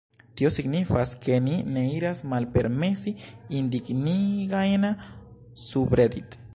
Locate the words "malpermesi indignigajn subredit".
2.33-6.41